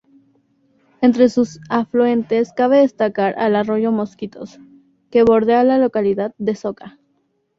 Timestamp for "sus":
1.29-1.59